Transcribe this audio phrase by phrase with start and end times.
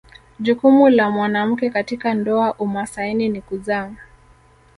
[0.39, 3.91] Jukumu la mwanamke katika ndoa umasaini ni kuzaa